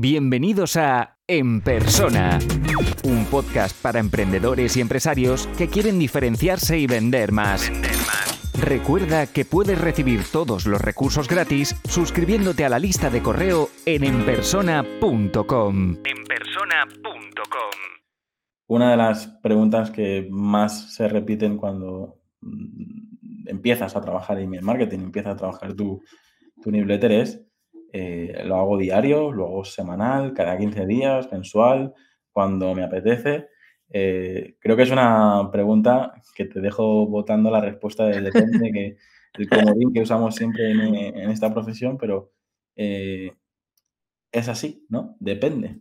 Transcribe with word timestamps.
Bienvenidos 0.00 0.76
a 0.76 1.18
En 1.26 1.60
Persona, 1.60 2.38
un 3.02 3.24
podcast 3.24 3.76
para 3.82 3.98
emprendedores 3.98 4.76
y 4.76 4.80
empresarios 4.80 5.48
que 5.58 5.66
quieren 5.66 5.98
diferenciarse 5.98 6.78
y 6.78 6.86
vender 6.86 7.32
más. 7.32 7.68
Recuerda 8.56 9.26
que 9.26 9.44
puedes 9.44 9.80
recibir 9.80 10.20
todos 10.30 10.66
los 10.66 10.80
recursos 10.80 11.26
gratis 11.26 11.74
suscribiéndote 11.88 12.64
a 12.64 12.68
la 12.68 12.78
lista 12.78 13.10
de 13.10 13.22
correo 13.22 13.70
en 13.86 14.04
enpersona.com. 14.04 15.96
Enpersona.com. 16.04 17.72
Una 18.68 18.92
de 18.92 18.96
las 18.98 19.26
preguntas 19.42 19.90
que 19.90 20.28
más 20.30 20.94
se 20.94 21.08
repiten 21.08 21.56
cuando 21.56 22.20
mm, 22.42 23.48
empiezas 23.48 23.96
a 23.96 24.00
trabajar 24.00 24.38
en 24.38 24.44
email 24.44 24.62
marketing, 24.62 25.00
empiezas 25.00 25.32
a 25.34 25.38
trabajar 25.38 25.74
tu, 25.74 26.00
tu 26.62 26.70
newsletter 26.70 27.10
es 27.10 27.47
eh, 27.92 28.42
lo 28.44 28.56
hago 28.56 28.76
diario, 28.78 29.32
lo 29.32 29.46
hago 29.46 29.64
semanal, 29.64 30.34
cada 30.34 30.58
15 30.58 30.86
días, 30.86 31.30
mensual, 31.32 31.94
cuando 32.32 32.74
me 32.74 32.84
apetece. 32.84 33.48
Eh, 33.90 34.56
creo 34.60 34.76
que 34.76 34.82
es 34.82 34.90
una 34.90 35.48
pregunta 35.50 36.12
que 36.34 36.44
te 36.44 36.60
dejo 36.60 37.06
votando 37.06 37.50
la 37.50 37.60
respuesta 37.60 38.06
de 38.06 38.20
depende, 38.20 38.70
que 38.72 38.96
el 39.34 39.48
comodín 39.48 39.92
que 39.92 40.02
usamos 40.02 40.34
siempre 40.34 40.70
en, 40.70 41.30
esta 41.30 41.52
profesión, 41.52 41.96
pero 41.96 42.32
eh, 42.76 43.32
es 44.30 44.48
así, 44.48 44.84
¿no? 44.88 45.16
Depende. 45.20 45.80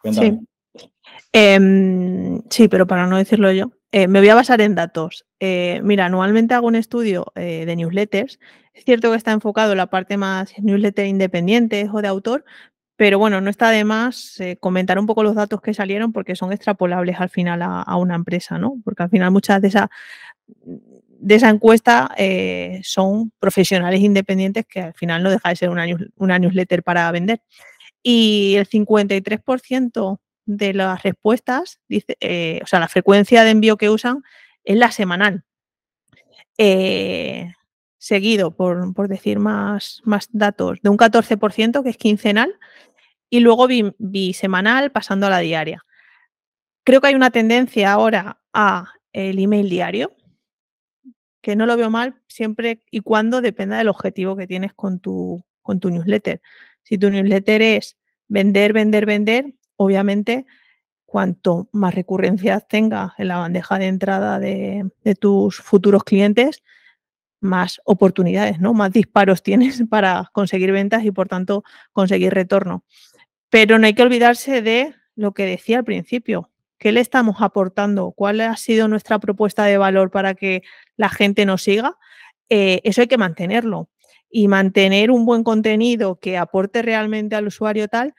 Cuéntame. 0.00 0.40
Sí. 0.74 0.90
Em, 1.32 2.42
sí, 2.50 2.68
pero 2.68 2.86
para 2.86 3.06
no 3.06 3.16
decirlo 3.16 3.50
yo, 3.52 3.70
me 3.92 4.20
voy 4.20 4.28
a 4.28 4.34
basar 4.34 4.60
en 4.60 4.74
datos. 4.74 5.26
mira, 5.40 6.06
anualmente 6.06 6.54
hago 6.54 6.66
un 6.66 6.74
estudio 6.76 7.32
de 7.34 7.74
newsletters 7.76 8.38
es 8.78 8.84
cierto 8.84 9.10
que 9.10 9.16
está 9.16 9.32
enfocado 9.32 9.72
en 9.72 9.78
la 9.78 9.88
parte 9.88 10.16
más 10.16 10.56
newsletter 10.56 11.04
independiente 11.06 11.88
o 11.92 12.00
de 12.00 12.06
autor, 12.06 12.44
pero 12.94 13.18
bueno, 13.18 13.40
no 13.40 13.50
está 13.50 13.70
de 13.70 13.82
más 13.82 14.38
eh, 14.38 14.56
comentar 14.60 15.00
un 15.00 15.06
poco 15.06 15.24
los 15.24 15.34
datos 15.34 15.60
que 15.60 15.74
salieron 15.74 16.12
porque 16.12 16.36
son 16.36 16.52
extrapolables 16.52 17.18
al 17.18 17.28
final 17.28 17.60
a, 17.62 17.96
una 17.96 18.14
empresa, 18.14 18.56
¿no? 18.56 18.76
Porque 18.84 19.02
al 19.02 19.10
final 19.10 19.32
muchas 19.32 19.60
de 19.62 19.68
esa, 19.68 19.90
de 20.46 21.34
esa 21.34 21.48
encuesta 21.48 22.14
eh, 22.16 22.80
son 22.84 23.32
profesionales 23.40 24.00
independientes 24.00 24.64
que 24.64 24.80
al 24.80 24.94
final 24.94 25.24
no 25.24 25.30
deja 25.30 25.48
de 25.48 25.56
ser 25.56 25.70
una 25.70 26.38
newsletter 26.38 26.84
para 26.84 27.10
vender. 27.10 27.42
Y 28.00 28.54
el 28.58 28.68
53% 28.68 30.20
de 30.48 30.72
las 30.72 31.02
respuestas, 31.02 31.78
dice, 31.88 32.16
eh, 32.20 32.60
o 32.62 32.66
sea, 32.66 32.80
la 32.80 32.88
frecuencia 32.88 33.44
de 33.44 33.50
envío 33.50 33.76
que 33.76 33.90
usan 33.90 34.22
es 34.64 34.78
la 34.78 34.90
semanal. 34.90 35.44
Eh, 36.56 37.52
seguido, 37.98 38.56
por, 38.56 39.08
decir 39.08 39.38
más, 39.38 40.00
más, 40.04 40.28
datos, 40.32 40.80
de 40.82 40.88
un 40.88 40.96
14% 40.96 41.82
que 41.82 41.90
es 41.90 41.98
quincenal 41.98 42.58
y 43.28 43.40
luego 43.40 43.68
bisemanal 43.98 44.90
pasando 44.90 45.26
a 45.26 45.30
la 45.30 45.40
diaria. 45.40 45.84
Creo 46.82 47.02
que 47.02 47.08
hay 47.08 47.14
una 47.14 47.30
tendencia 47.30 47.92
ahora 47.92 48.40
a 48.54 48.94
el 49.12 49.38
email 49.38 49.68
diario, 49.68 50.16
que 51.42 51.56
no 51.56 51.66
lo 51.66 51.76
veo 51.76 51.90
mal 51.90 52.22
siempre 52.26 52.82
y 52.90 53.00
cuando 53.00 53.42
dependa 53.42 53.76
del 53.76 53.88
objetivo 53.88 54.34
que 54.34 54.46
tienes 54.46 54.72
con 54.72 54.98
tu, 54.98 55.44
con 55.60 55.78
tu 55.78 55.90
newsletter. 55.90 56.40
Si 56.84 56.96
tu 56.96 57.10
newsletter 57.10 57.60
es 57.60 57.98
vender, 58.28 58.72
vender, 58.72 59.04
vender, 59.04 59.54
obviamente 59.78 60.44
cuanto 61.06 61.68
más 61.72 61.94
recurrencias 61.94 62.68
tenga 62.68 63.14
en 63.16 63.28
la 63.28 63.38
bandeja 63.38 63.78
de 63.78 63.86
entrada 63.86 64.38
de, 64.38 64.90
de 65.04 65.14
tus 65.14 65.56
futuros 65.56 66.04
clientes, 66.04 66.62
más 67.40 67.80
oportunidades, 67.84 68.60
¿no? 68.60 68.74
Más 68.74 68.92
disparos 68.92 69.42
tienes 69.42 69.82
para 69.88 70.28
conseguir 70.32 70.70
ventas 70.72 71.04
y 71.04 71.10
por 71.10 71.28
tanto 71.28 71.64
conseguir 71.92 72.34
retorno. 72.34 72.84
Pero 73.48 73.78
no 73.78 73.86
hay 73.86 73.94
que 73.94 74.02
olvidarse 74.02 74.60
de 74.60 74.94
lo 75.16 75.32
que 75.32 75.46
decía 75.46 75.78
al 75.78 75.84
principio. 75.84 76.50
¿Qué 76.78 76.92
le 76.92 77.00
estamos 77.00 77.36
aportando? 77.40 78.12
¿Cuál 78.12 78.40
ha 78.40 78.56
sido 78.56 78.86
nuestra 78.86 79.18
propuesta 79.18 79.64
de 79.64 79.78
valor 79.78 80.10
para 80.10 80.34
que 80.34 80.62
la 80.96 81.08
gente 81.08 81.44
nos 81.44 81.62
siga? 81.62 81.96
Eh, 82.50 82.80
eso 82.84 83.00
hay 83.00 83.08
que 83.08 83.18
mantenerlo. 83.18 83.88
Y 84.30 84.46
mantener 84.46 85.10
un 85.10 85.24
buen 85.24 85.42
contenido 85.42 86.20
que 86.20 86.36
aporte 86.36 86.82
realmente 86.82 87.34
al 87.34 87.46
usuario 87.46 87.88
tal, 87.88 88.14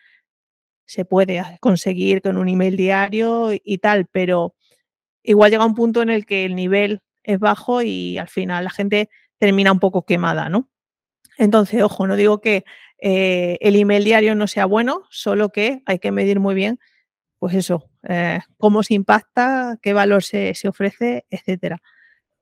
se 0.89 1.05
puede 1.05 1.43
conseguir 1.59 2.19
con 2.23 2.35
un 2.37 2.49
email 2.49 2.75
diario 2.75 3.51
y 3.53 3.77
tal, 3.77 4.07
pero 4.07 4.55
igual 5.21 5.51
llega 5.51 5.63
un 5.63 5.75
punto 5.75 6.01
en 6.01 6.09
el 6.09 6.25
que 6.25 6.45
el 6.45 6.55
nivel 6.55 7.01
es 7.21 7.37
bajo 7.37 7.83
y 7.83 8.17
al 8.17 8.27
final 8.27 8.63
la 8.63 8.71
gente 8.71 9.07
termina 9.37 9.71
un 9.71 9.79
poco 9.79 10.03
quemada, 10.03 10.49
¿no? 10.49 10.67
Entonces, 11.37 11.83
ojo, 11.83 12.07
no 12.07 12.15
digo 12.15 12.41
que 12.41 12.65
eh, 12.97 13.59
el 13.61 13.75
email 13.75 14.03
diario 14.03 14.33
no 14.33 14.47
sea 14.47 14.65
bueno, 14.65 15.03
solo 15.11 15.49
que 15.49 15.83
hay 15.85 15.99
que 15.99 16.11
medir 16.11 16.39
muy 16.39 16.55
bien, 16.55 16.79
pues 17.37 17.53
eso, 17.53 17.91
eh, 18.09 18.39
cómo 18.57 18.81
se 18.81 18.95
impacta, 18.95 19.77
qué 19.83 19.93
valor 19.93 20.23
se, 20.23 20.55
ofrece, 20.67 21.23
etcétera. 21.29 21.79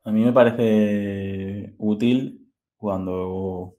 A 0.05 0.11
mí 0.11 0.23
me 0.23 0.31
parece 0.31 1.75
útil 1.79 2.49
cuando, 2.77 3.75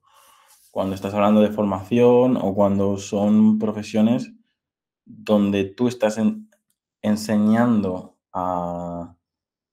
cuando 0.71 0.95
estás 0.95 1.15
hablando 1.15 1.41
de 1.41 1.53
formación 1.53 2.37
o 2.37 2.55
cuando 2.55 2.99
son 2.99 3.59
profesiones 3.59 4.35
donde 5.09 5.65
tú 5.65 5.89
estás 5.89 6.21
enseñando 7.01 8.19
a, 8.33 9.17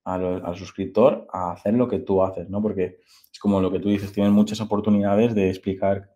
al, 0.04 0.56
suscriptor 0.56 1.26
a 1.32 1.52
hacer 1.52 1.74
lo 1.74 1.88
que 1.88 1.98
tú 1.98 2.22
haces, 2.22 2.48
¿no? 2.48 2.62
Porque 2.62 3.00
es 3.30 3.38
como 3.38 3.60
lo 3.60 3.70
que 3.70 3.80
tú 3.80 3.88
dices, 3.90 4.12
tienes 4.12 4.32
muchas 4.32 4.60
oportunidades 4.60 5.34
de 5.34 5.50
explicar 5.50 6.10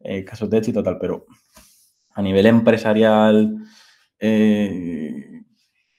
eh, 0.00 0.24
casos 0.24 0.48
de 0.48 0.58
éxito 0.58 0.82
tal, 0.82 0.98
pero 0.98 1.26
a 2.14 2.22
nivel 2.22 2.46
empresarial 2.46 3.56
eh, 4.18 5.42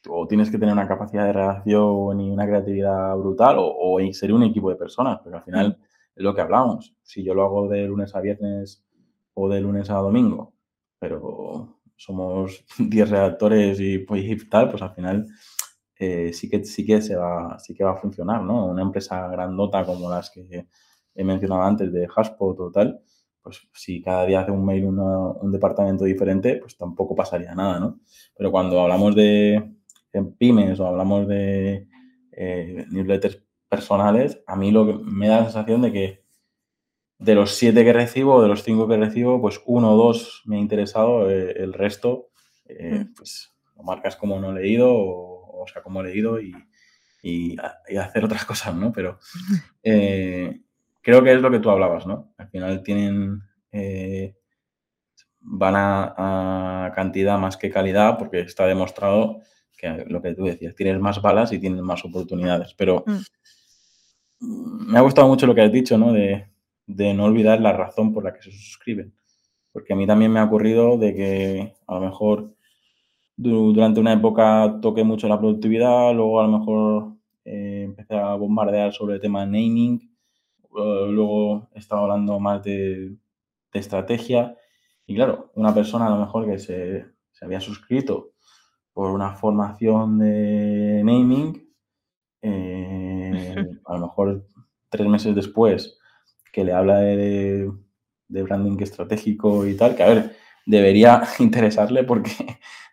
o 0.10 0.28
tienes 0.28 0.50
que 0.50 0.58
tener 0.58 0.74
una 0.74 0.88
capacidad 0.88 1.26
de 1.26 1.34
reacción 1.34 2.20
y 2.20 2.30
una 2.30 2.46
creatividad 2.46 3.16
brutal 3.16 3.58
o, 3.60 3.66
o 3.66 3.96
un 3.98 4.44
equipo 4.44 4.70
de 4.70 4.76
personas, 4.76 5.20
pero 5.24 5.38
al 5.38 5.44
final 5.44 5.78
es 6.16 6.24
lo 6.24 6.34
que 6.34 6.42
hablamos. 6.42 6.96
Si 7.04 7.24
yo 7.24 7.34
lo 7.34 7.44
hago 7.44 7.68
de 7.68 7.86
lunes 7.88 8.16
a 8.16 8.22
viernes 8.22 8.84
o 9.34 9.50
de 9.50 9.62
lunes 9.62 9.90
a 9.90 9.96
domingo, 9.96 10.54
pero 11.00 11.80
somos 11.96 12.66
10 12.80 13.10
redactores 13.10 13.80
y, 13.80 14.00
pues, 14.00 14.24
y 14.24 14.36
tal, 14.50 14.70
pues 14.70 14.82
al 14.82 14.94
final 14.94 15.28
eh, 15.98 16.34
sí, 16.34 16.50
que, 16.50 16.64
sí, 16.66 16.86
que 16.86 17.02
se 17.02 17.16
va, 17.16 17.58
sí 17.60 17.74
que 17.74 17.84
va 17.84 17.92
a 17.92 17.98
funcionar, 17.98 18.42
¿no? 18.44 18.66
Una 18.68 18.82
empresa 18.82 19.28
grandota 19.28 19.86
como 19.86 20.10
las 20.10 20.30
que 20.32 20.68
he 21.16 21.24
mencionado 21.24 21.62
antes 21.64 21.92
de 21.94 22.08
Haspot 22.14 22.60
o 22.60 22.72
tal, 22.72 23.02
pues 23.42 23.62
si 23.74 24.02
cada 24.02 24.26
día 24.26 24.42
hace 24.42 24.52
un 24.52 24.66
mail 24.66 24.86
un 24.86 25.52
departamento 25.52 26.06
diferente, 26.06 26.58
pues 26.58 26.78
tampoco 26.78 27.16
pasaría 27.16 27.54
nada, 27.54 27.80
¿no? 27.80 28.00
Pero 28.36 28.52
cuando 28.52 28.82
hablamos 28.82 29.16
de, 29.16 29.76
pymes 30.38 30.80
o 30.80 30.88
hablamos 30.88 31.28
de 31.28 31.88
eh, 32.32 32.86
newsletters 32.90 33.44
personales, 33.70 34.42
a 34.48 34.56
mí 34.56 34.72
lo 34.72 34.88
que 34.88 34.94
me 34.94 35.28
da 35.28 35.38
la 35.40 35.44
sensación 35.44 35.82
de 35.82 35.92
que 35.92 36.23
de 37.24 37.36
los 37.36 37.56
siete 37.56 37.84
que 37.84 37.94
recibo, 37.94 38.42
de 38.42 38.48
los 38.48 38.64
cinco 38.64 38.88
que 38.88 38.98
recibo, 38.98 39.42
pues 39.42 39.62
uno 39.66 39.94
o 39.94 39.98
dos 39.98 40.44
me 40.46 40.58
ha 40.58 40.60
interesado, 40.60 41.30
eh, 41.30 41.54
el 41.58 41.74
resto, 41.74 42.30
mm. 42.68 43.14
pues 43.16 43.52
lo 43.78 43.84
marcas 43.84 44.16
como 44.16 44.40
no 44.40 44.52
leído 44.52 44.94
o 44.94 45.34
o 45.64 45.68
sea, 45.68 45.82
como 45.82 46.02
he 46.02 46.06
leído 46.06 46.40
y, 46.40 46.54
y, 47.22 47.58
hacer 47.98 48.26
otras 48.26 48.46
cosas, 48.46 48.76
¿no? 48.76 48.92
Pero 48.92 49.20
eh, 49.82 50.62
creo 51.02 51.24
que 51.24 51.34
es 51.34 51.42
lo 51.42 51.52
que 51.52 51.60
tú 51.60 51.70
hablabas, 51.70 52.06
¿no? 52.06 52.34
Al 52.38 52.50
final 52.50 52.84
tienen, 52.84 53.42
eh, 53.72 54.36
van 55.40 55.74
a, 55.76 56.92
cantidad 56.96 57.38
más 57.40 57.58
que 57.58 57.72
calidad 57.72 58.18
porque 58.18 58.42
está 58.42 58.66
demostrado 58.66 59.40
que 59.78 60.06
lo 60.08 60.22
que 60.22 60.34
tú 60.34 60.46
decías, 60.46 60.76
tienes 60.76 61.00
más 61.00 61.22
balas 61.22 61.52
y 61.52 61.60
tienes 61.60 61.82
más 61.82 62.04
oportunidades. 62.06 62.74
Pero 62.78 63.04
mm. 63.06 64.92
me 64.92 64.98
ha 64.98 65.02
gustado 65.02 65.28
mucho 65.28 65.48
lo 65.48 65.56
que 65.56 65.62
has 65.62 65.72
dicho, 65.72 65.98
¿no? 65.98 66.14
De, 66.14 66.53
de 66.88 67.14
no 67.14 67.26
olvidar 67.26 67.62
la 67.62 67.74
razón 67.74 68.14
por 68.14 68.24
la 68.24 68.34
que 68.34 68.42
se 68.42 68.52
suscriben. 68.52 69.14
Porque 69.72 69.94
a 69.94 69.96
mí 69.96 70.06
también 70.06 70.32
me 70.32 70.40
ha 70.40 70.46
ocurrido 70.46 70.98
de 70.98 71.16
que 71.16 71.74
a 71.88 71.96
lo 71.96 72.02
mejor 72.02 72.54
durante 73.36 74.00
una 74.00 74.14
época 74.14 74.80
toqué 74.82 75.04
mucho 75.04 75.28
la 75.28 75.40
productividad, 75.40 76.14
luego 76.14 76.40
a 76.40 76.48
lo 76.48 76.60
mejor 76.60 77.14
eh, 77.46 77.84
empecé 77.86 78.16
a 78.16 78.36
bombardear 78.36 78.94
sobre 78.94 79.16
el 79.16 79.22
tema 79.22 79.42
de 79.42 79.48
naming, 79.48 80.02
eh, 80.78 81.08
luego 81.10 81.70
he 81.74 81.80
estado 81.80 82.04
hablando 82.04 82.40
más 82.40 82.64
de, 82.64 83.16
estrategia 83.74 84.56
y 85.08 85.16
claro, 85.16 85.52
una 85.56 85.74
persona 85.74 86.06
a 86.06 86.12
lo 86.12 86.18
mejor 86.18 86.46
que 86.46 86.60
se, 86.60 87.08
había 87.42 87.60
suscrito 87.60 88.34
por 88.94 89.10
una 89.10 89.32
formación 89.32 90.20
de 90.20 91.02
naming, 91.04 91.74
eh, 92.44 93.56
a 93.86 93.94
lo 93.96 94.00
mejor 94.00 94.46
tres 94.90 95.08
meses 95.08 95.34
después 95.34 95.98
que 96.54 96.64
le 96.64 96.72
habla 96.72 97.00
de, 97.00 97.70
de 98.30 98.44
branding 98.44 98.78
estratégico 98.80 99.68
y 99.68 99.76
tal, 99.76 99.96
que 99.98 100.04
a 100.04 100.08
ver, 100.08 100.38
debería 100.66 101.24
interesarle 101.40 102.06
porque 102.06 102.32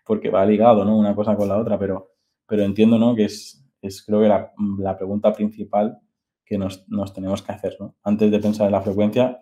porque 0.05 0.29
va 0.29 0.45
ligado, 0.45 0.83
¿no? 0.83 0.97
Una 0.97 1.15
cosa 1.15 1.37
con 1.37 1.47
la 1.47 1.57
otra, 1.57 1.79
pero, 1.79 2.11
pero 2.45 2.63
entiendo, 2.63 2.97
¿no? 2.99 3.15
Que 3.15 3.25
es, 3.25 3.63
es 3.81 4.03
creo 4.03 4.19
que 4.19 4.27
la, 4.27 4.51
la 4.79 4.97
pregunta 4.97 5.31
principal 5.31 5.99
que 6.43 6.57
nos, 6.57 6.85
nos, 6.89 7.13
tenemos 7.13 7.41
que 7.41 7.53
hacer, 7.53 7.77
¿no? 7.79 7.95
Antes 8.03 8.29
de 8.29 8.39
pensar 8.39 8.65
en 8.65 8.73
la 8.73 8.81
frecuencia, 8.81 9.41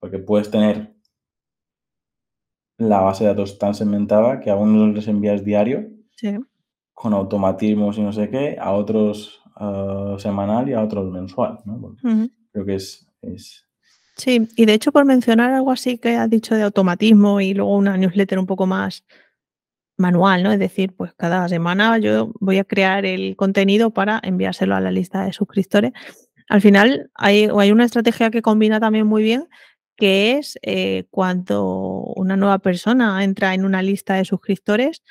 porque 0.00 0.18
puedes 0.18 0.50
tener 0.50 0.94
la 2.78 3.00
base 3.00 3.24
de 3.24 3.30
datos 3.30 3.58
tan 3.58 3.74
segmentada 3.74 4.40
que 4.40 4.50
a 4.50 4.56
unos 4.56 4.94
les 4.94 5.08
envías 5.08 5.44
diario 5.44 5.88
Sí. 6.16 6.38
con 6.94 7.12
automatismos 7.12 7.98
y 7.98 8.02
no 8.02 8.12
sé 8.12 8.30
qué, 8.30 8.56
a 8.58 8.72
otros 8.72 9.42
ah, 9.56 10.14
semanal 10.18 10.68
y 10.68 10.72
a 10.72 10.82
otros 10.82 11.10
mensual, 11.10 11.58
¿no? 11.64 11.96
Creo 12.52 12.64
que 12.64 12.76
es, 12.76 13.11
Sí, 14.16 14.48
y 14.56 14.66
de 14.66 14.74
hecho 14.74 14.92
por 14.92 15.04
mencionar 15.04 15.52
algo 15.52 15.70
así 15.70 15.98
que 15.98 16.16
has 16.16 16.28
dicho 16.28 16.54
de 16.54 16.62
automatismo 16.62 17.40
y 17.40 17.54
luego 17.54 17.76
una 17.76 17.96
newsletter 17.96 18.38
un 18.38 18.46
poco 18.46 18.66
más 18.66 19.04
manual, 19.96 20.42
¿no? 20.42 20.52
Es 20.52 20.58
decir, 20.58 20.94
pues 20.94 21.12
cada 21.14 21.48
semana 21.48 21.98
yo 21.98 22.32
voy 22.40 22.58
a 22.58 22.64
crear 22.64 23.06
el 23.06 23.36
contenido 23.36 23.90
para 23.90 24.20
enviárselo 24.22 24.74
a 24.74 24.80
la 24.80 24.90
lista 24.90 25.24
de 25.24 25.32
suscriptores. 25.32 25.92
Al 26.48 26.60
final 26.60 27.10
hay, 27.14 27.48
hay 27.56 27.72
una 27.72 27.84
estrategia 27.84 28.30
que 28.30 28.42
combina 28.42 28.80
también 28.80 29.06
muy 29.06 29.22
bien, 29.22 29.48
que 29.96 30.38
es 30.38 30.58
eh, 30.62 31.04
cuando 31.10 32.02
una 32.16 32.36
nueva 32.36 32.58
persona 32.58 33.22
entra 33.24 33.54
en 33.54 33.64
una 33.64 33.82
lista 33.82 34.14
de 34.14 34.24
suscriptores, 34.24 35.02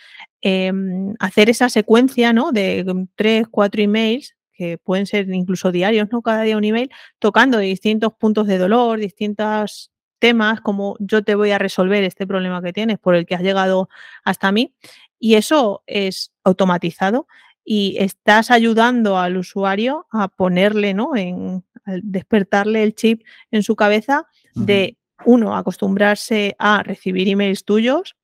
em, 0.42 1.16
hacer 1.20 1.50
esa 1.50 1.70
secuencia, 1.70 2.34
¿no? 2.34 2.52
De 2.52 2.86
tres, 3.16 3.48
cuatro 3.50 3.82
emails 3.82 4.36
que 4.62 4.78
pueden 4.78 5.08
ser 5.08 5.28
incluso 5.34 5.72
diarios, 5.72 6.10
¿no? 6.12 6.22
Cada 6.22 6.44
día 6.44 6.56
un 6.56 6.64
email, 6.64 6.92
tocando 7.18 7.58
distintos 7.58 8.14
puntos 8.14 8.46
de 8.46 8.60
dolor, 8.60 9.00
distintos 9.00 9.92
temas, 10.20 10.62
como 10.62 10.98
yo 11.00 11.24
te 11.24 11.34
voy 11.34 11.50
a 11.50 11.58
resolver 11.58 12.04
este 12.04 12.28
problema 12.28 12.62
que 12.62 12.72
tienes 12.72 13.00
por 13.00 13.16
el 13.16 13.26
que 13.26 13.34
has 13.34 13.42
llegado 13.42 13.90
hasta 14.24 14.52
mí. 14.52 14.76
Y 15.18 15.34
eso 15.34 15.82
es 15.88 16.32
automatizado 16.44 17.26
y 17.66 17.96
estás 17.98 18.52
ayudando 18.52 19.18
al 19.18 19.36
usuario 19.38 20.06
a 20.12 20.28
ponerle, 20.28 20.94
¿no? 20.94 21.16
En 21.16 21.64
despertarle 22.04 22.84
el 22.84 22.94
chip 22.94 23.24
en 23.50 23.64
su 23.64 23.76
cabeza 23.76 24.28
de, 24.54 24.96
uno, 25.26 25.58
acostumbrarse 25.58 26.56
a 26.60 26.84
recibir 26.84 27.28
emails 27.28 27.66
tuyos 27.66 28.16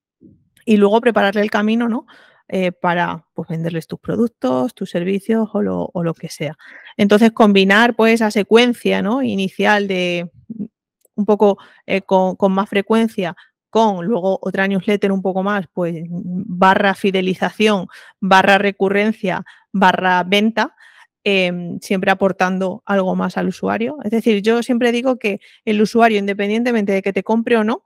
y 0.65 0.77
luego 0.77 1.01
prepararle 1.01 1.41
el 1.41 1.49
camino, 1.49 1.89
¿no? 1.89 2.05
Eh, 2.49 2.71
para 2.71 3.25
pues, 3.33 3.49
venderles 3.49 3.87
tus 3.87 3.99
productos, 3.99 4.73
tus 4.73 4.89
servicios 4.89 5.49
o 5.51 5.61
lo, 5.61 5.89
o 5.91 6.01
lo 6.01 6.13
que 6.13 6.29
sea. 6.29 6.57
Entonces, 6.95 7.33
combinar 7.33 7.93
pues 7.93 8.13
esa 8.13 8.31
secuencia 8.31 9.01
¿no? 9.01 9.21
inicial 9.21 9.85
de 9.89 10.31
un 11.15 11.25
poco 11.25 11.57
eh, 11.85 12.03
con, 12.03 12.37
con 12.37 12.53
más 12.53 12.69
frecuencia 12.69 13.35
con 13.69 14.05
luego 14.05 14.39
otra 14.41 14.67
newsletter 14.67 15.11
un 15.11 15.21
poco 15.21 15.43
más, 15.43 15.67
pues 15.73 16.03
barra 16.09 16.95
fidelización, 16.95 17.87
barra 18.19 18.57
recurrencia, 18.57 19.43
barra 19.71 20.23
venta, 20.23 20.75
em, 21.23 21.79
siempre 21.81 22.11
aportando 22.11 22.81
algo 22.85 23.15
más 23.15 23.37
al 23.37 23.49
usuario. 23.49 23.97
Es 24.03 24.11
decir, 24.11 24.41
yo 24.41 24.63
siempre 24.63 24.91
digo 24.91 25.17
que 25.17 25.41
el 25.65 25.81
usuario, 25.81 26.17
independientemente 26.17 26.93
de 26.93 27.01
que 27.01 27.13
te 27.13 27.23
compre 27.23 27.57
o 27.57 27.63
no, 27.63 27.83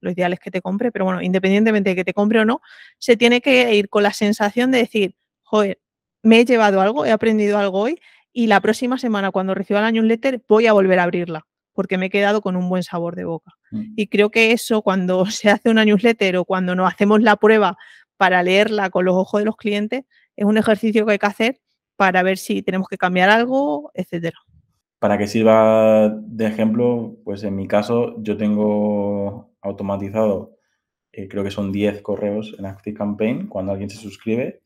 lo 0.00 0.10
ideal 0.10 0.32
es 0.32 0.40
que 0.40 0.50
te 0.50 0.60
compre, 0.60 0.92
pero 0.92 1.04
bueno, 1.04 1.22
independientemente 1.22 1.90
de 1.90 1.96
que 1.96 2.04
te 2.04 2.14
compre 2.14 2.40
o 2.40 2.44
no, 2.44 2.60
se 2.98 3.16
tiene 3.16 3.40
que 3.40 3.74
ir 3.74 3.88
con 3.88 4.02
la 4.02 4.12
sensación 4.12 4.70
de 4.70 4.78
decir, 4.78 5.14
joder, 5.42 5.78
me 6.22 6.40
he 6.40 6.44
llevado 6.44 6.80
algo, 6.80 7.04
he 7.04 7.12
aprendido 7.12 7.58
algo 7.58 7.80
hoy 7.80 8.00
y 8.32 8.48
la 8.48 8.60
próxima 8.60 8.98
semana 8.98 9.30
cuando 9.30 9.54
reciba 9.54 9.80
la 9.80 9.90
newsletter 9.90 10.42
voy 10.48 10.66
a 10.66 10.72
volver 10.72 10.98
a 10.98 11.04
abrirla 11.04 11.46
porque 11.76 11.98
me 11.98 12.06
he 12.06 12.10
quedado 12.10 12.40
con 12.40 12.56
un 12.56 12.68
buen 12.68 12.82
sabor 12.82 13.14
de 13.14 13.24
boca. 13.24 13.52
Mm. 13.70 13.92
Y 13.94 14.08
creo 14.08 14.30
que 14.30 14.50
eso 14.50 14.82
cuando 14.82 15.26
se 15.30 15.50
hace 15.50 15.70
una 15.70 15.84
newsletter 15.84 16.38
o 16.38 16.44
cuando 16.44 16.74
nos 16.74 16.92
hacemos 16.92 17.22
la 17.22 17.36
prueba 17.36 17.76
para 18.16 18.42
leerla 18.42 18.90
con 18.90 19.04
los 19.04 19.14
ojos 19.14 19.40
de 19.40 19.44
los 19.44 19.56
clientes, 19.56 20.04
es 20.34 20.44
un 20.44 20.56
ejercicio 20.56 21.06
que 21.06 21.12
hay 21.12 21.18
que 21.18 21.26
hacer 21.26 21.60
para 21.96 22.22
ver 22.22 22.38
si 22.38 22.62
tenemos 22.62 22.88
que 22.88 22.98
cambiar 22.98 23.30
algo, 23.30 23.90
etcétera. 23.94 24.38
Para 24.98 25.18
que 25.18 25.26
sirva 25.26 26.08
de 26.08 26.46
ejemplo, 26.46 27.16
pues 27.24 27.42
en 27.44 27.54
mi 27.54 27.68
caso 27.68 28.16
yo 28.22 28.36
tengo 28.36 29.50
automatizado, 29.66 30.56
eh, 31.12 31.28
creo 31.28 31.44
que 31.44 31.50
son 31.50 31.72
10 31.72 32.02
correos 32.02 32.54
en 32.58 32.66
ActiveCampaign 32.66 33.48
cuando 33.48 33.72
alguien 33.72 33.90
se 33.90 33.98
suscribe 33.98 34.62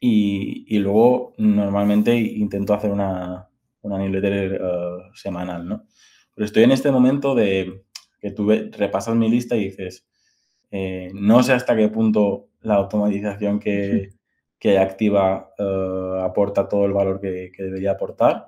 y, 0.00 0.64
y 0.68 0.78
luego 0.78 1.34
normalmente 1.38 2.16
intento 2.16 2.74
hacer 2.74 2.90
una, 2.90 3.48
una 3.82 3.98
newsletter 3.98 4.60
eh, 4.60 5.10
semanal, 5.14 5.66
¿no? 5.68 5.84
Pero 6.34 6.46
estoy 6.46 6.64
en 6.64 6.72
este 6.72 6.90
momento 6.90 7.34
de 7.34 7.84
que 8.20 8.30
tú 8.30 8.48
repasas 8.48 9.14
mi 9.16 9.28
lista 9.28 9.56
y 9.56 9.64
dices, 9.64 10.06
eh, 10.70 11.10
no 11.14 11.42
sé 11.42 11.52
hasta 11.52 11.76
qué 11.76 11.88
punto 11.88 12.48
la 12.60 12.74
automatización 12.74 13.58
que, 13.58 14.10
que 14.58 14.78
activa 14.78 15.50
eh, 15.58 16.20
aporta 16.22 16.68
todo 16.68 16.86
el 16.86 16.92
valor 16.92 17.20
que, 17.20 17.50
que 17.54 17.62
debería 17.64 17.92
aportar. 17.92 18.46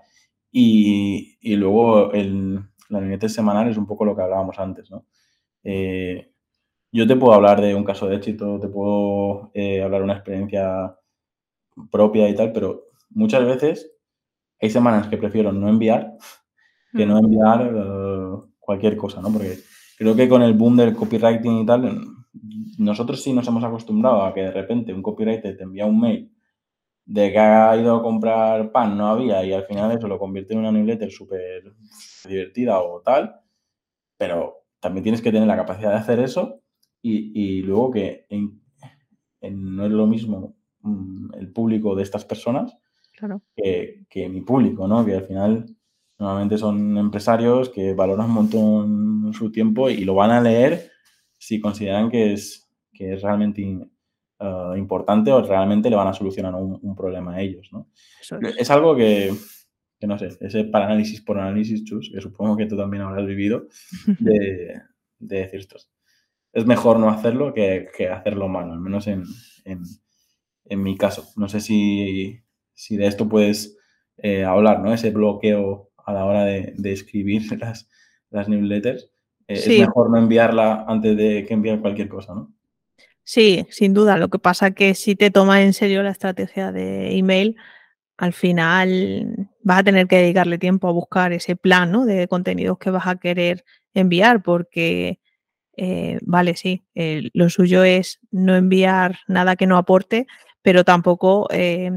Y, 0.53 1.39
y 1.41 1.57
luego 1.57 2.13
el, 2.13 2.61
la 2.89 3.01
newsletter 3.01 3.31
semanal 3.31 3.69
es 3.69 3.77
un 3.77 3.87
poco 3.87 4.05
lo 4.05 4.17
que 4.17 4.23
hablábamos 4.23 4.59
antes, 4.59 4.91
¿no? 4.91 5.07
Eh, 5.65 6.33
yo 6.93 7.07
te 7.07 7.17
puedo 7.17 7.35
hablar 7.35 7.61
de 7.61 7.75
un 7.75 7.85
caso 7.85 8.09
de 8.09 8.17
éxito, 8.17 8.59
te 8.61 8.69
puedo 8.69 9.51
eh, 9.55 9.83
hablar 9.83 10.01
de 10.01 10.05
una 10.05 10.15
experiencia 10.15 10.97
propia 11.91 12.29
y 12.29 12.35
tal, 12.35 12.53
pero 12.53 12.85
muchas 13.11 13.45
veces 13.45 13.93
hay 14.61 14.71
semanas 14.71 15.09
que 15.09 15.17
prefiero 15.19 15.53
no 15.53 15.69
enviar 15.69 16.15
que 16.97 17.07
no 17.07 17.21
Mm. 17.21 17.25
enviar 17.25 17.73
eh, 17.75 18.49
cualquier 18.59 18.97
cosa, 18.97 19.21
¿no? 19.21 19.33
Porque 19.33 19.59
creo 19.97 20.17
que 20.17 20.29
con 20.29 20.43
el 20.43 20.55
boom 20.55 20.77
del 20.77 20.95
copywriting 20.95 21.61
y 21.61 21.67
tal, 21.67 22.01
nosotros 22.79 23.23
sí 23.23 23.33
nos 23.33 23.47
hemos 23.49 23.65
acostumbrado 23.65 24.23
a 24.23 24.35
que 24.35 24.43
de 24.43 24.51
repente 24.53 24.93
un 24.93 25.03
copywriter 25.03 25.57
te 25.57 25.62
envía 25.62 25.87
un 25.87 26.01
mail 26.01 26.33
de 27.05 27.33
que 27.33 27.39
ha 27.39 27.77
ido 27.77 27.97
a 27.97 28.03
comprar 28.03 28.73
pan, 28.73 28.97
no 28.97 29.09
había, 29.09 29.45
y 29.45 29.53
al 29.53 29.65
final 29.65 29.91
eso 29.93 30.09
lo 30.09 30.19
convierte 30.19 30.55
en 30.55 30.61
una 30.61 30.73
newsletter 30.73 31.11
súper 31.11 31.73
divertida 32.29 32.81
o 32.81 33.01
tal, 33.03 33.35
pero 34.17 34.65
también 34.81 35.03
tienes 35.05 35.23
que 35.23 35.31
tener 35.32 35.47
la 35.47 35.56
capacidad 35.56 35.91
de 35.91 35.97
hacer 35.99 36.19
eso 36.21 36.61
y, 37.03 37.32
y 37.38 37.62
luego 37.62 37.91
que 37.91 38.27
en- 38.31 38.61
en- 39.41 39.77
no 39.77 39.85
es 39.87 39.93
lo 39.93 40.06
mismo 40.06 40.56
mm, 40.82 41.35
el 41.35 41.53
público 41.53 41.94
de 41.94 42.03
estas 42.03 42.25
personas 42.25 42.77
Claro. 43.17 43.43
que, 43.55 44.05
que 44.09 44.29
mi 44.29 44.41
público, 44.41 44.88
¿no? 44.88 45.05
Que 45.05 45.15
al 45.17 45.25
final 45.25 45.67
normalmente 46.19 46.56
son 46.59 46.97
empresarios 46.99 47.69
que 47.69 47.93
valoran 47.94 48.27
un 48.27 48.32
montón 48.35 49.32
su 49.35 49.50
tiempo 49.53 49.88
y 49.91 50.05
lo 50.05 50.15
van 50.15 50.31
a 50.31 50.41
leer 50.41 50.91
si 51.38 51.61
consideran 51.61 52.11
que 52.11 52.33
es, 52.35 52.69
que 52.93 53.15
es 53.15 53.23
realmente 53.23 53.61
in- 53.62 53.91
eh, 54.38 54.75
importante 54.79 55.31
o 55.33 55.43
realmente 55.43 55.91
le 55.91 55.97
van 55.97 56.09
a 56.09 56.12
solucionar 56.15 56.55
un, 56.55 56.79
un 56.83 56.97
problema 56.97 57.35
a 57.35 57.41
ellos, 57.43 57.69
¿no? 57.73 57.88
Eso 58.21 58.37
es. 58.41 58.56
Es 58.56 58.71
algo 58.71 58.97
que, 58.97 59.33
que 60.00 60.06
no 60.06 60.19
sé, 60.19 60.31
ese 60.41 60.64
para 60.64 60.87
análisis 60.87 61.20
por 61.20 61.38
análisis, 61.38 61.85
Chus, 61.85 62.11
que 62.12 62.20
supongo 62.23 62.56
que 62.56 62.67
tú 62.67 62.76
también 62.76 63.02
habrás 63.02 63.26
vivido, 63.26 63.69
de, 64.19 64.81
de 65.19 65.37
decir 65.37 65.61
esto. 65.61 65.76
Es 66.52 66.67
mejor 66.67 66.99
no 66.99 67.11
hacerlo 67.11 67.52
que, 67.52 67.88
que 67.97 68.08
hacerlo 68.08 68.49
mal, 68.49 68.70
al 68.70 68.81
menos 68.81 69.06
en, 69.06 69.25
en, 69.64 69.83
en 70.64 70.83
mi 70.83 70.97
caso. 70.97 71.28
No 71.37 71.49
sé 71.49 71.61
si, 71.61 72.40
si 72.73 72.97
de 72.97 73.07
esto 73.07 73.28
puedes 73.28 73.76
eh, 74.16 74.45
hablar, 74.45 74.80
¿no? 74.80 74.92
Ese 74.92 75.11
bloqueo 75.11 75.92
a 75.99 76.12
la 76.12 76.25
hora 76.25 76.45
de, 76.45 76.75
de 76.76 76.92
escribir 76.92 77.42
las, 77.61 77.88
las 78.30 78.49
newsletters. 78.49 79.12
Eh, 79.47 79.57
Sí. 79.57 79.75
Es 79.75 79.80
mejor 79.80 80.11
no 80.11 80.19
enviarla 80.19 80.85
antes 80.88 81.16
de 81.16 81.45
que 81.45 81.54
enviar 81.54 81.80
cualquier 81.80 82.09
cosa, 82.09 82.35
¿no? 82.35 82.54
Sí, 83.25 83.66
sin 83.71 83.95
duda. 83.95 84.16
Lo 84.16 84.28
que 84.28 84.38
pasa 84.38 84.71
que 84.73 84.95
si 84.95 85.14
te 85.14 85.30
tomas 85.30 85.61
en 85.61 85.73
serio 85.73 86.02
la 86.02 86.11
estrategia 86.11 86.73
de 86.73 87.16
email, 87.16 87.57
al 88.16 88.33
final 88.33 89.50
vas 89.62 89.81
a 89.81 89.85
tener 89.85 90.07
que 90.09 90.17
dedicarle 90.17 90.59
tiempo 90.59 90.88
a 90.88 90.93
buscar 90.93 91.33
ese 91.33 91.57
plan 91.57 92.07
de 92.07 92.29
contenidos 92.29 92.79
que 92.79 92.90
vas 92.90 93.07
a 93.07 93.17
querer 93.17 93.64
enviar, 93.95 94.43
porque, 94.43 95.21
eh, 95.76 96.19
vale, 96.23 96.57
sí, 96.57 96.85
eh, 96.95 97.31
lo 97.35 97.50
suyo 97.50 97.85
es 97.85 98.21
no 98.31 98.57
enviar 98.57 99.19
nada 99.29 99.57
que 99.57 99.67
no 99.67 99.76
aporte, 99.79 100.26
pero 100.62 100.85
tampoco 100.85 101.49
eh, 101.52 101.90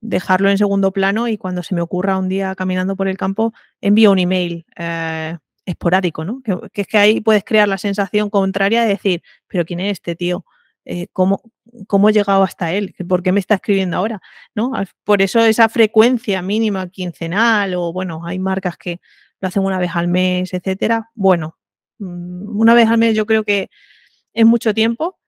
dejarlo 0.00 0.50
en 0.50 0.58
segundo 0.58 0.92
plano 0.92 1.28
y 1.28 1.38
cuando 1.38 1.62
se 1.62 1.74
me 1.74 1.80
ocurra 1.82 2.18
un 2.18 2.28
día 2.28 2.54
caminando 2.54 2.96
por 2.96 3.08
el 3.08 3.16
campo, 3.18 3.52
envío 3.80 4.12
un 4.12 4.18
email 4.20 4.64
eh, 4.76 5.36
esporádico, 5.66 6.24
¿no? 6.24 6.40
Que, 6.42 6.56
que 6.72 6.82
es 6.82 6.86
que 6.86 6.98
ahí 6.98 7.20
puedes 7.20 7.44
crear 7.44 7.68
la 7.68 7.78
sensación 7.78 8.30
contraria 8.30 8.82
de 8.82 8.88
decir, 8.88 9.22
pero 9.48 9.64
¿quién 9.64 9.80
es 9.80 9.92
este 9.92 10.16
tío? 10.16 10.44
Eh, 10.90 11.08
¿cómo, 11.12 11.42
¿Cómo 11.86 12.08
he 12.08 12.14
llegado 12.14 12.42
hasta 12.42 12.72
él? 12.72 12.94
¿Por 13.06 13.22
qué 13.22 13.30
me 13.30 13.40
está 13.40 13.56
escribiendo 13.56 13.98
ahora? 13.98 14.20
¿no? 14.54 14.72
Por 15.04 15.20
eso 15.20 15.40
esa 15.40 15.68
frecuencia 15.68 16.40
mínima 16.40 16.88
quincenal 16.88 17.74
o 17.74 17.92
bueno, 17.92 18.22
hay 18.24 18.38
marcas 18.38 18.78
que 18.78 18.98
lo 19.40 19.48
hacen 19.48 19.62
una 19.64 19.78
vez 19.78 19.90
al 19.94 20.08
mes, 20.08 20.54
etcétera. 20.54 21.10
Bueno, 21.14 21.58
mm, 21.98 22.58
una 22.58 22.72
vez 22.72 22.88
al 22.88 22.96
mes 22.96 23.14
yo 23.14 23.26
creo 23.26 23.44
que 23.44 23.68
es 24.32 24.46
mucho 24.46 24.72
tiempo, 24.72 25.18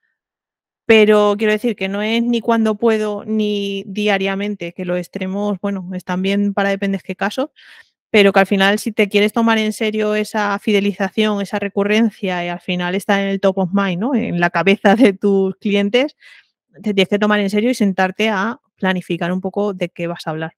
pero 0.86 1.34
quiero 1.38 1.52
decir 1.52 1.76
que 1.76 1.88
no 1.88 2.00
es 2.02 2.22
ni 2.22 2.40
cuando 2.40 2.76
puedo 2.76 3.24
ni 3.26 3.84
diariamente, 3.86 4.72
que 4.72 4.86
los 4.86 4.98
extremos, 4.98 5.58
bueno, 5.60 5.90
están 5.94 6.22
bien 6.22 6.54
para 6.54 6.70
dependes 6.70 7.02
qué 7.02 7.16
caso, 7.16 7.52
pero 8.10 8.32
que 8.32 8.40
al 8.40 8.46
final 8.46 8.78
si 8.78 8.92
te 8.92 9.08
quieres 9.08 9.32
tomar 9.32 9.58
en 9.58 9.72
serio 9.72 10.14
esa 10.14 10.58
fidelización, 10.58 11.40
esa 11.40 11.58
recurrencia 11.58 12.44
y 12.44 12.48
al 12.48 12.60
final 12.60 12.94
está 12.94 13.22
en 13.22 13.28
el 13.28 13.40
top 13.40 13.58
of 13.58 13.70
mind, 13.72 14.00
¿no? 14.00 14.14
En 14.14 14.40
la 14.40 14.50
cabeza 14.50 14.96
de 14.96 15.12
tus 15.12 15.54
clientes, 15.56 16.16
te 16.82 16.94
tienes 16.94 17.08
que 17.08 17.18
tomar 17.18 17.40
en 17.40 17.50
serio 17.50 17.70
y 17.70 17.74
sentarte 17.74 18.28
a 18.28 18.60
planificar 18.76 19.32
un 19.32 19.40
poco 19.40 19.74
de 19.74 19.88
qué 19.90 20.06
vas 20.06 20.26
a 20.26 20.30
hablar. 20.30 20.54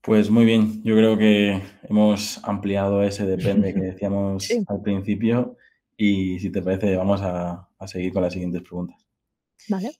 Pues 0.00 0.30
muy 0.30 0.44
bien, 0.44 0.82
yo 0.84 0.94
creo 0.96 1.18
que 1.18 1.60
hemos 1.88 2.42
ampliado 2.44 3.02
ese 3.02 3.26
depende 3.26 3.74
que 3.74 3.80
decíamos 3.92 4.44
Sí. 4.44 4.64
al 4.68 4.80
principio 4.80 5.56
Y 5.96 6.38
si 6.38 6.50
te 6.50 6.62
parece, 6.62 6.96
vamos 6.96 7.20
a, 7.22 7.68
a 7.78 7.88
seguir 7.88 8.12
con 8.12 8.22
las 8.22 8.32
siguientes 8.32 8.62
preguntas. 8.62 9.04
Vale. 9.68 9.90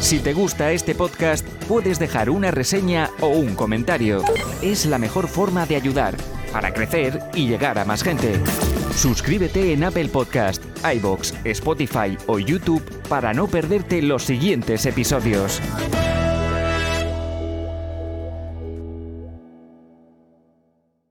Si 0.00 0.18
te 0.20 0.32
gusta 0.32 0.72
este 0.72 0.94
podcast, 0.94 1.46
puedes 1.68 1.98
dejar 1.98 2.30
una 2.30 2.50
reseña 2.50 3.10
o 3.20 3.28
un 3.28 3.54
comentario. 3.54 4.24
Es 4.62 4.86
la 4.86 4.98
mejor 4.98 5.28
forma 5.28 5.66
de 5.66 5.76
ayudar 5.76 6.16
para 6.50 6.72
crecer 6.72 7.20
y 7.34 7.46
llegar 7.46 7.78
a 7.78 7.84
más 7.84 8.02
gente. 8.02 8.40
Suscríbete 8.96 9.74
en 9.74 9.84
Apple 9.84 10.08
Podcast, 10.08 10.64
iBox, 10.94 11.34
Spotify 11.44 12.16
o 12.26 12.38
YouTube 12.38 12.82
para 13.08 13.34
no 13.34 13.46
perderte 13.46 14.00
los 14.00 14.24
siguientes 14.24 14.86
episodios. 14.86 15.60